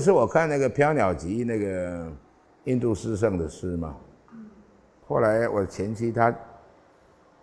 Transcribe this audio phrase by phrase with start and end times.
[0.00, 2.10] 次我看那个《飘鸟集》那个
[2.64, 3.94] 印度诗圣的诗嘛，
[5.06, 6.34] 后来我前妻她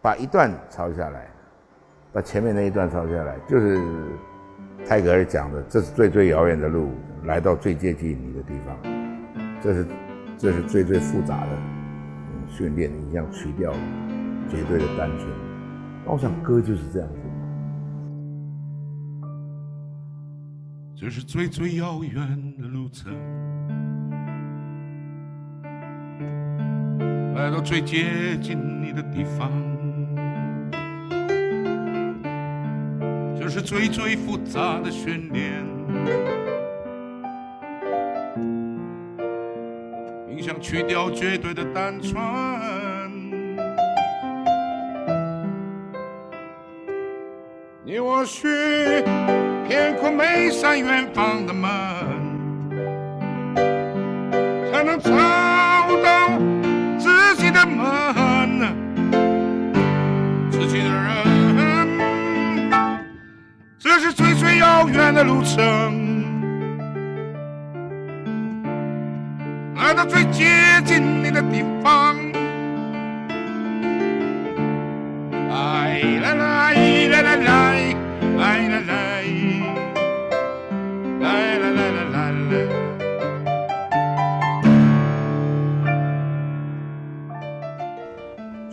[0.01, 1.27] 把一段抄下来，
[2.11, 3.79] 把前面那一段抄下来，就是
[4.85, 6.89] 泰戈尔讲的，这是最最遥远的路，
[7.25, 8.77] 来到最接近你的地方，
[9.61, 9.85] 这是
[10.37, 11.51] 这是最最复杂的
[12.47, 13.71] 训练，你像去掉
[14.49, 15.29] 绝对的单纯。
[16.05, 17.26] 我想歌就是这样子。
[20.99, 23.13] 这是最最遥远的路程，
[27.35, 29.51] 来到最接近你的地方。
[33.39, 35.63] 这是最最复杂的训练，
[40.27, 42.19] 影响去掉绝对的单纯。
[47.85, 48.47] 你我需。
[49.67, 51.69] 天空每扇远方的门，
[54.71, 55.11] 才能找
[56.01, 56.39] 到
[56.97, 58.73] 自己的门，
[60.49, 61.05] 自己的人。
[63.77, 66.23] 这是最最遥远的路程，
[69.75, 72.16] 来到最接近你的地方。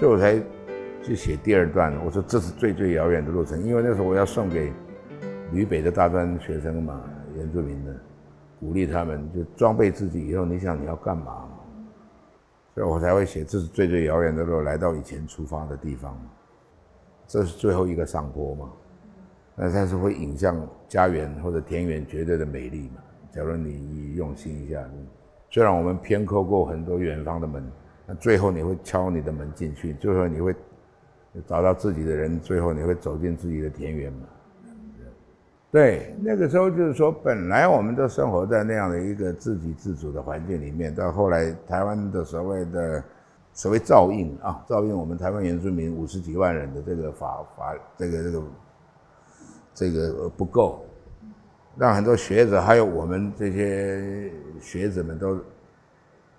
[0.05, 0.39] 所以我才
[1.03, 1.91] 去写第二段。
[2.05, 4.71] 我说这是最最遥远的路程，因为那时候我要送给
[5.51, 7.01] 旅北的大专学生嘛，
[7.35, 7.97] 原住民的，
[8.61, 11.49] 鼓励他们就装备自己以后，你想你要干嘛？
[12.75, 16.15] 所以我才会写这是最最遥远的路，来到以前出发的地方。
[17.27, 18.71] 这是最后一个上坡嘛？
[19.57, 23.01] 那但是会影像家园或者田园绝对的美丽嘛？
[23.33, 24.85] 假如你用心一下，
[25.49, 27.65] 虽然我们偏扣过很多远方的门。
[28.07, 30.55] 那最后你会敲你的门进去，最后你会
[31.47, 34.27] 找到自己的人，最后你会走进自己的田园嘛？
[35.73, 43.03] 对，那个时候就是说，本来我们都生活在那样的一个自给自足的环境里面，到后来台湾的所谓的
[43.55, 48.43] 所谓照应啊，照应我们台湾原住民五十几万人的这个法法这个这个
[49.75, 50.85] 这个不够，
[51.77, 55.41] 让很多学者还有我们这些学者们都。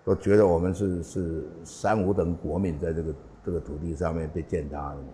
[0.05, 5.07] 都觉得我们是是三五等国民，在这个这个土地上面被践踏的嘛。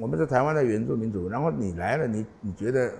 [0.00, 2.92] 我们是台湾的原住民族，然后你来了，你你觉得，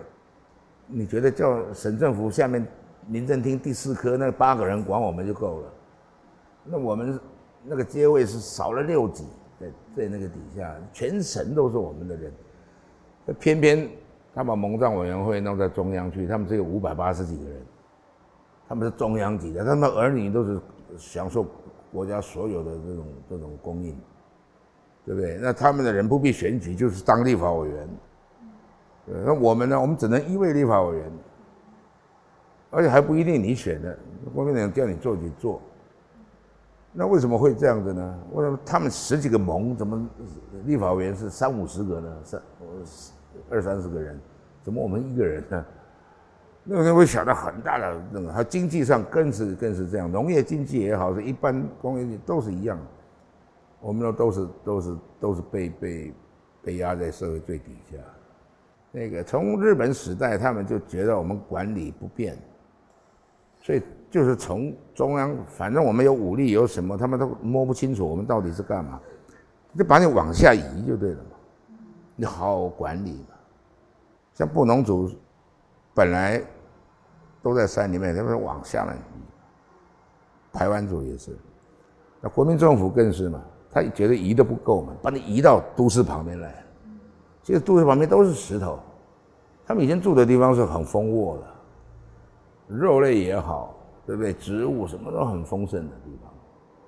[0.87, 2.65] 你觉得叫省政府下面
[3.09, 5.73] 民政厅第四科那八个人管我们就够了？
[6.62, 7.19] 那我们
[7.65, 9.25] 那个阶位是少了六级，
[9.59, 12.31] 在在那个底下，全省都是我们的人。
[13.25, 13.89] 那偏偏
[14.35, 17.62] 他把蒙藏委员会弄在中央去，他们只有五百八十几个人，
[18.69, 20.61] 他们是中央级的，他们儿女都是。
[20.99, 21.47] 享受
[21.93, 23.97] 国家所有的这种这种供应，
[25.05, 25.38] 对不对？
[25.41, 27.88] 那他们的人不必选举，就是当立法委员。
[29.06, 29.81] 那我们呢？
[29.81, 31.12] 我们只能一位立法委员，
[32.71, 33.99] 而且还不一定你选的，
[34.34, 35.60] 国民党叫你做就做。
[36.91, 38.19] 那为什么会这样子呢？
[38.32, 40.09] 为什么他们十几个盟怎么
[40.65, 42.16] 立法委员是三五十个呢？
[42.25, 42.43] 三
[43.50, 44.19] 二三十个人，
[44.62, 45.66] 怎么我们一个人呢？
[46.66, 52.78] 那个人会想到很大的那个，他经济上更是更是这样，农业经济也好，是一般工业都是一样，
[53.80, 56.14] 我们都都是都是都是被被
[56.62, 57.98] 被压在社会最底下。
[58.91, 62.34] 那个从日本时代，他们就觉得我们管理不便，
[63.60, 68.98] 所以就是从中央，反正我们有武力有什么，他们都摸不清楚我们到底是干嘛，
[69.76, 71.36] 就把你往下移就对了嘛，
[72.16, 73.36] 你好好管理嘛，
[74.32, 75.10] 像布农族。
[75.96, 76.42] 本来
[77.44, 79.22] 都在山里面，他们往下面移。
[80.50, 81.37] 台湾族也是，
[82.23, 86.64] 那国民政府更是嘛，他觉得移的不够嘛，把你移到都市旁边来。
[87.43, 88.79] 其实都市旁边都是石头，
[89.67, 93.76] 他们以前住的地方是很丰沃的，肉类也好，
[94.06, 94.32] 对不对？
[94.32, 96.32] 植物什么都很丰盛的地方，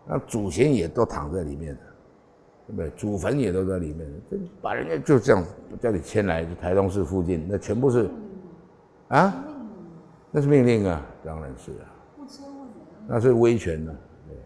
[0.06, 1.80] 那祖先也都躺在里面的，
[2.68, 2.88] 对不对？
[2.96, 5.44] 祖坟也都在里面，就把人家就这样
[5.78, 8.08] 叫你迁来，就台东市附近，那全部是。
[9.08, 9.34] 啊，
[10.36, 11.88] 那是命令啊，当然是啊。
[13.08, 13.96] 那是威权呢，
[14.28, 14.36] 对。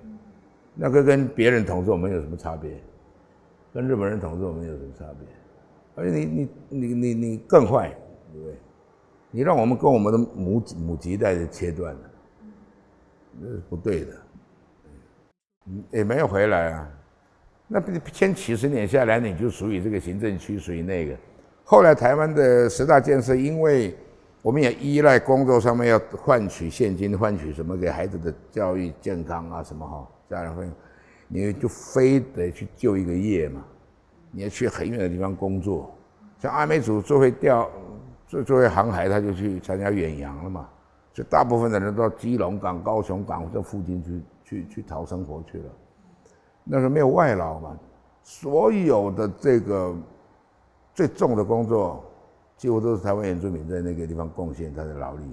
[0.73, 2.81] 那个跟别人统治我们有什么差别？
[3.75, 5.27] 跟日本人统治我们有什么差别？
[5.97, 7.89] 而且你你你你你更坏，
[8.33, 8.55] 对不对？
[9.33, 12.01] 你让我们跟我们的母母籍代切断了，
[13.41, 14.13] 那是不对的。
[15.91, 16.89] 也没有回来啊。
[17.67, 17.81] 那
[18.13, 21.17] 千几十年下来，你就属于这个行政区，属于那个。
[21.65, 23.97] 后来台湾的十大建设，因为
[24.43, 30.67] 我们也依赖工作上面要换取现金，换取什么给孩子的教育、健康啊什么哈，家人会，
[31.29, 33.63] 你就非得去就一个业嘛，
[34.31, 35.95] 你要去很远的地方工作，
[36.39, 37.69] 像阿美族最会钓，
[38.27, 40.67] 最最会航海，他就去参加远洋了嘛，
[41.13, 45.65] 所以大部分的人到基隆港、高雄港这附近去去去讨生活去了，
[46.65, 47.77] 那时候没有外劳嘛，
[48.23, 49.95] 所有的这个
[50.95, 52.03] 最重的工作。
[52.61, 55.25] 几乎都是台湾原住民在那个地方贡献他的劳力，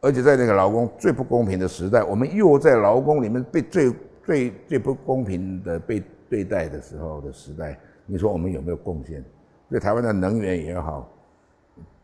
[0.00, 3.92] 而且在那个劳工最不公平的时代，我们又在劳工里面被最
[4.24, 9.24] 最最不公平的被对待的时候的时代，你说我们有没有贡献？
[9.68, 11.10] 对台湾的能源也好，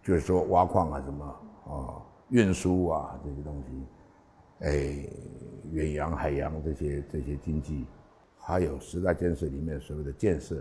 [0.02, 1.24] 就是说挖矿啊什么
[1.68, 5.08] 啊，运输啊这些东西，哎，
[5.70, 7.86] 远洋海洋这些这些经济，
[8.36, 10.60] 还有时代建设里面所谓的建设。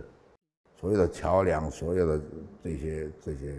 [0.75, 2.23] 所有的桥梁，所有的
[2.63, 3.55] 这些这些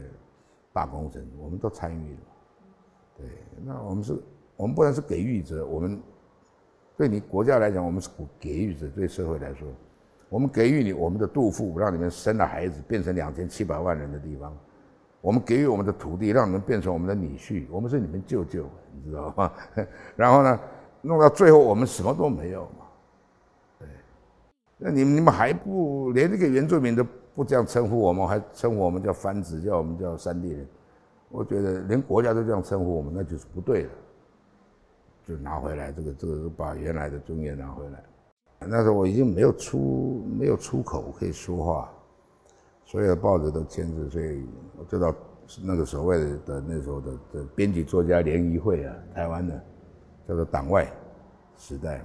[0.72, 2.20] 大工程，我们都参与了。
[3.16, 3.26] 对，
[3.64, 4.14] 那我们是，
[4.56, 6.00] 我们不能是给予者，我们
[6.96, 8.08] 对你国家来讲，我们是
[8.38, 9.68] 给予者；对社会来说，
[10.28, 14.52] 我们给予你我们的杜甫，让你们生了孩子，变成两千七百万人的地方；
[15.20, 19.52] 我们给予我们的土地，让你们变成我们的女婿，我们是你们舅舅，你知道吗？
[20.16, 20.60] 然后呢，
[21.02, 22.86] 弄到最后，我们什么都没有嘛，
[23.78, 23.88] 对。
[24.78, 27.04] 那你们你们还不连这个原住民都
[27.40, 30.68] 不这样称呼我们，还称呼我们叫番子，叫我们叫山地人。
[31.30, 33.88] 我觉得连国家都这样称呼我们，那就是不对的。
[35.26, 38.04] 就拿回来这个这个，把原来的尊严拿回来。
[38.58, 41.90] 那时候我已经没有出没有出口可以说话，
[42.84, 44.44] 所有的报纸都签字，所以
[44.76, 45.14] 我知道
[45.64, 49.58] 那个所谓的的那时候的的编辑作家联谊会啊，台湾的
[50.28, 50.86] 叫做党外
[51.56, 52.04] 时代嘛。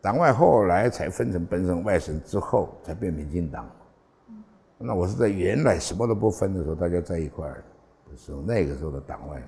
[0.00, 3.70] 党外后来才分成本省、外省之后才变民进党。
[4.78, 7.64] 那我是在原来什么都不分的时候，大家在一块儿
[8.10, 9.42] 的时候，那个时候的党外。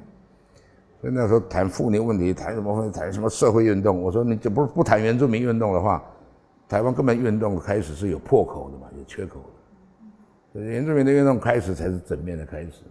[1.01, 4.03] 所以那时候谈妇女问题，谈什么问题，谈什么社会运动。
[4.03, 6.05] 我说你就不不谈原住民运动的话，
[6.69, 9.47] 台湾根本运动开始是有破口的嘛，有缺口的。
[10.53, 12.83] 所以原住民的运动开始才是整面的开始。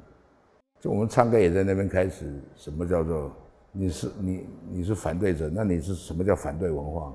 [0.80, 2.42] 就我们唱歌也在那边开始。
[2.56, 3.32] 什么叫做
[3.72, 5.52] 你是你你是反对者？
[5.54, 7.14] 那你是什么叫反对文化？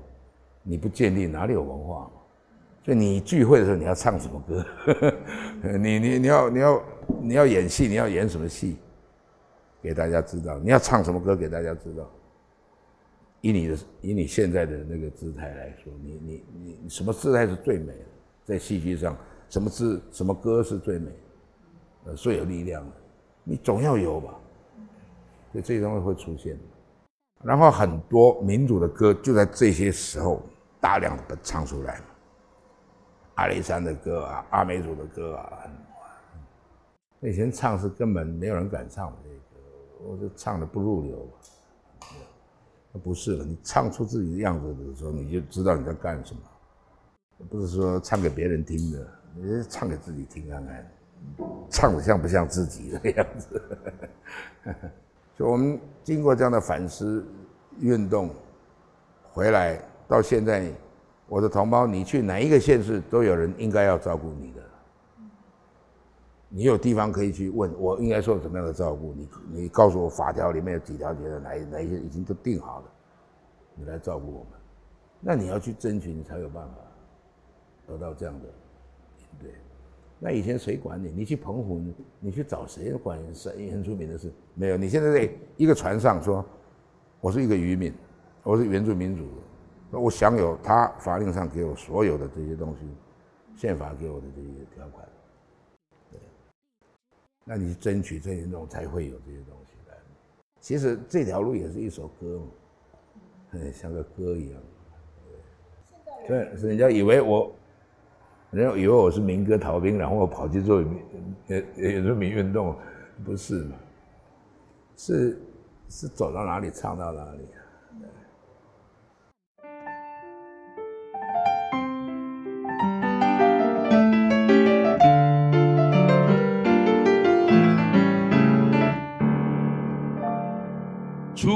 [0.61, 2.09] 你不建立哪里有文化？
[2.85, 4.63] 所以你聚会的时候你要唱什么歌？
[5.79, 6.83] 你你你要你要
[7.19, 8.77] 你要演戏，你要演什么戏？
[9.81, 12.07] 给大家知道，你要唱什么歌给大家知道。
[13.41, 18.05] 以你的以你现在的那个姿态来说，你你你什么姿态是最美的？
[18.43, 19.17] 在戏剧上，
[19.49, 21.09] 什么姿什么歌是最美？
[22.05, 22.91] 呃，最有力量的，
[23.43, 24.29] 你总要有吧？
[25.51, 26.55] 所以这些东西会出现。
[27.43, 30.39] 然后很多民主的歌就在这些时候。
[30.77, 31.99] 大量的唱出来
[33.35, 35.63] 阿里山的歌啊，阿美族的歌啊，
[37.19, 41.27] 那以前唱是根本没有人敢唱这个，我就唱的不入流。
[42.91, 46.41] 那不是了，你唱出自己的样子的时候，你就知道你在干什么。
[47.49, 50.91] 不是说唱给别人听的，你是唱给自己听看看，
[51.69, 53.61] 唱的像不像自己的样子？
[55.37, 57.25] 就我们经过这样的反思
[57.79, 58.29] 运动
[59.31, 59.79] 回来。
[60.07, 60.71] 到现在，
[61.27, 64.61] 我的同胞，你去哪一个县市，都有人应该要照顾你的。
[66.49, 69.13] 你有地方可以去问，我应该受什么样的照顾？
[69.13, 72.85] 你你告诉我法条里面有几条，觉得哪哪一些已经都定好了，
[73.75, 74.49] 你来照顾我们。
[75.19, 76.75] 那你要去争取，你才有办法
[77.87, 78.45] 得到这样的，
[79.41, 79.51] 对。
[80.19, 81.11] 那以前谁管你？
[81.11, 81.81] 你去澎湖，
[82.19, 83.19] 你去找谁管？
[83.33, 84.77] 是很出名的事没有。
[84.77, 86.45] 你现在在一个船上说，
[87.19, 87.91] 我是一个渔民，
[88.43, 89.25] 我是原住民族。
[89.99, 92.87] 我享有他法令上给我所有的这些东西，
[93.55, 95.07] 宪法给我的这些条款，
[96.11, 96.19] 对，
[97.43, 99.95] 那你争取这些东西才会有这些东西来。
[100.59, 102.45] 其实这条路也是一首歌嘛，
[103.51, 104.61] 嗯，像个歌一样。
[106.27, 107.51] 对，是人家以为我，
[108.51, 111.01] 人家以为我是民歌逃兵，然后我跑去做民
[111.47, 112.75] 呃原住民运动，
[113.23, 113.75] 不是嘛？
[114.97, 115.39] 是
[115.87, 117.47] 是走到哪里唱到哪里。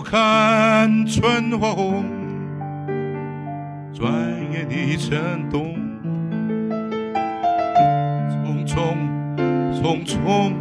[0.01, 2.03] 看春花红，
[3.93, 4.11] 转
[4.51, 5.75] 眼已成冬。
[8.29, 8.95] 匆匆
[9.73, 10.53] 匆匆，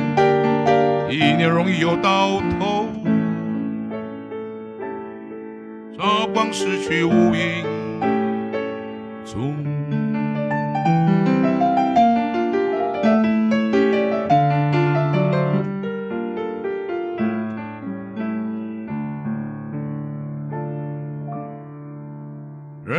[1.11, 2.87] 一年容易又到头。
[5.97, 7.65] 这光逝去无影
[9.25, 9.68] 踪。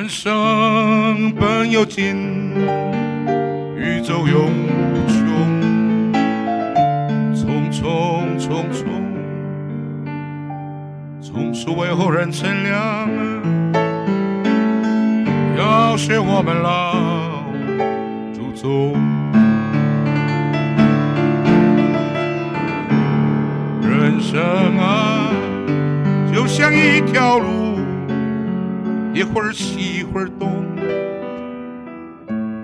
[0.10, 2.16] 人生本有尽，
[3.78, 5.22] 宇宙永无穷，
[7.36, 7.84] 匆匆
[8.40, 8.86] 匆匆，
[11.22, 13.08] 总是为后人乘凉。
[15.56, 16.96] 要学我们老
[18.34, 18.96] 祖宗，
[23.88, 24.42] 人生
[24.80, 25.30] 啊，
[26.34, 27.59] 就像一条路。
[29.20, 30.50] 一会儿西一会儿东，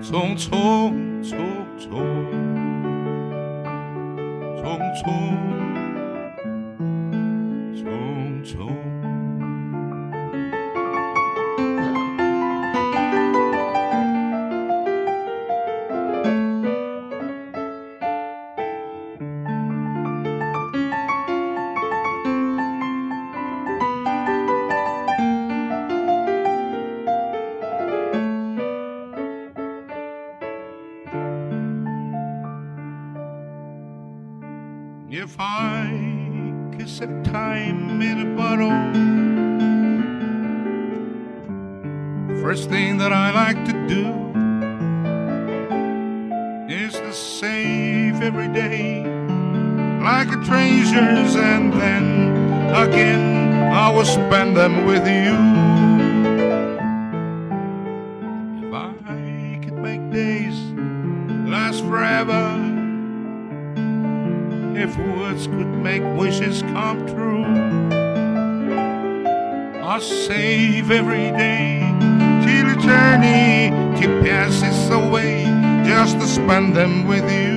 [0.00, 0.90] 匆匆
[1.22, 1.36] 匆
[1.78, 1.84] 匆
[4.56, 4.64] 匆
[4.96, 5.04] 匆
[7.74, 7.84] 匆
[8.42, 8.75] 匆。
[35.18, 35.88] If I
[36.76, 38.68] could set time in a bottle,
[42.42, 44.12] first thing that I like to do
[46.68, 49.06] is to save every day
[50.02, 52.04] like a treasures, and then
[52.74, 55.32] again I will spend them with you.
[58.66, 60.58] If I could make days
[61.48, 62.55] last forever
[64.86, 67.44] if words could make wishes come true.
[69.82, 71.80] I'll save every day
[72.44, 73.86] till eternity
[74.22, 75.44] passes away
[75.84, 77.56] just to spend them with you.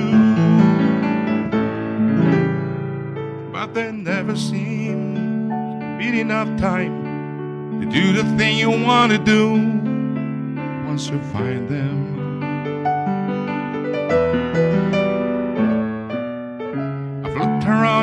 [3.52, 9.18] But there never seems to be enough time to do the thing you want to
[9.18, 9.52] do
[10.86, 12.19] once you find them.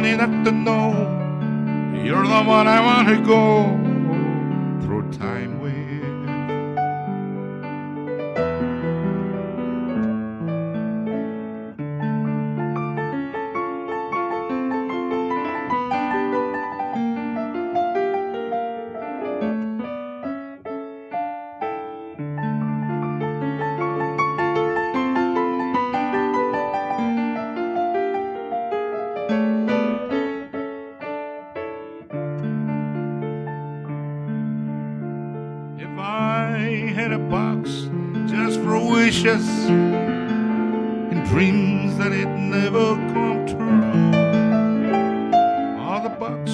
[0.06, 0.92] Enough to know.
[2.04, 3.66] You're the one I want to go
[4.82, 5.47] through time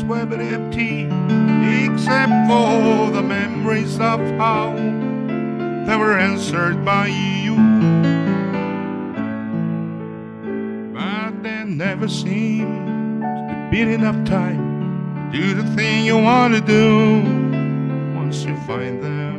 [0.07, 1.03] were but empty
[1.85, 4.73] except for the memories of how
[5.85, 7.55] they were answered by you.
[10.93, 16.61] But there never seems to be enough time to do the thing you want to
[16.61, 17.21] do
[18.15, 19.33] once you find them.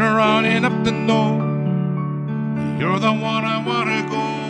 [0.00, 1.36] Around and up the know
[2.80, 4.49] you're the one I wanna go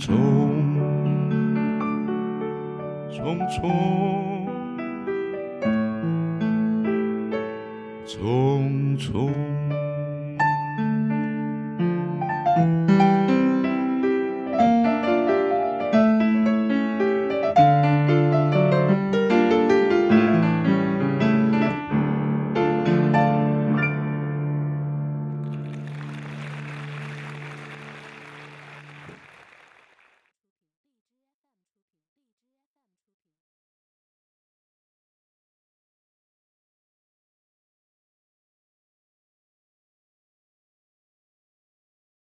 [0.00, 0.08] 匆
[3.10, 3.68] 匆匆
[8.06, 9.29] 匆匆。